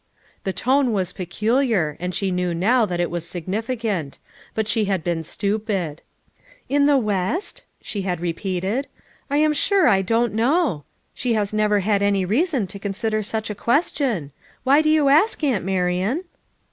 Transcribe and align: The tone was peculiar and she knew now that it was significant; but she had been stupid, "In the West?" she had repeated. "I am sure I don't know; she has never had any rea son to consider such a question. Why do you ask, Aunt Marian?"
The 0.45 0.51
tone 0.51 0.93
was 0.93 1.13
peculiar 1.13 1.95
and 1.99 2.15
she 2.15 2.31
knew 2.31 2.55
now 2.55 2.87
that 2.87 2.99
it 2.99 3.11
was 3.11 3.23
significant; 3.27 4.17
but 4.55 4.67
she 4.67 4.85
had 4.85 5.03
been 5.03 5.21
stupid, 5.21 6.01
"In 6.67 6.87
the 6.87 6.97
West?" 6.97 7.65
she 7.81 8.01
had 8.01 8.19
repeated. 8.19 8.87
"I 9.29 9.37
am 9.37 9.53
sure 9.53 9.87
I 9.87 10.01
don't 10.01 10.33
know; 10.33 10.85
she 11.13 11.35
has 11.35 11.53
never 11.53 11.81
had 11.81 12.01
any 12.01 12.25
rea 12.25 12.45
son 12.45 12.65
to 12.65 12.79
consider 12.79 13.21
such 13.21 13.51
a 13.51 13.53
question. 13.53 14.31
Why 14.63 14.81
do 14.81 14.89
you 14.89 15.07
ask, 15.07 15.43
Aunt 15.43 15.63
Marian?" 15.65 16.23